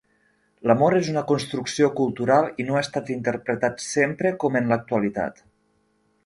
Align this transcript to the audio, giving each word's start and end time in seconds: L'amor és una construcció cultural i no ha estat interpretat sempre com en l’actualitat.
L'amor 0.69 0.95
és 0.99 1.09
una 1.11 1.21
construcció 1.31 1.89
cultural 1.99 2.49
i 2.63 2.65
no 2.69 2.79
ha 2.79 2.81
estat 2.87 3.13
interpretat 3.17 3.85
sempre 3.89 4.33
com 4.45 4.59
en 4.63 4.73
l’actualitat. 4.75 5.45